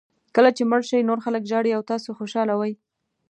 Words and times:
کله 0.35 0.49
چې 0.57 0.63
مړ 0.71 0.81
شئ 0.89 1.01
نور 1.09 1.19
خلک 1.25 1.43
ژاړي 1.51 1.71
او 1.77 1.81
تاسو 1.91 2.09
خوشاله 2.17 2.53
وئ. 2.57 2.73